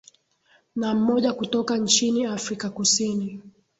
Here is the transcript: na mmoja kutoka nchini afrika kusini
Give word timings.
na 0.75 0.95
mmoja 0.95 1.33
kutoka 1.33 1.77
nchini 1.77 2.25
afrika 2.25 2.69
kusini 2.69 3.41